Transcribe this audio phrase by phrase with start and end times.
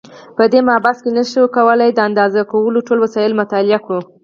[0.37, 4.01] په دې مبحث کې نشو کولای د اندازه کولو ټول وسایل مطالعه کړو.